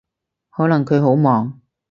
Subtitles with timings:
[0.49, 1.61] 可能佢好忙